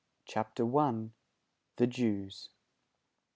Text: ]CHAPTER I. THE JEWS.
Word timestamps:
]CHAPTER 0.25 0.65
I. 0.79 1.11
THE 1.75 1.85
JEWS. 1.85 2.49